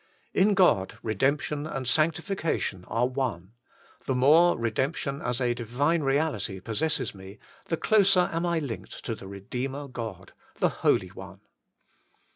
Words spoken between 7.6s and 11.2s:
the closer am I linked to the Eedeemer God, the Holy